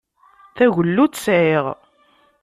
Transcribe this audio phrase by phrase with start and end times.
[0.55, 1.65] Tagella ur tt-sɛiɣ.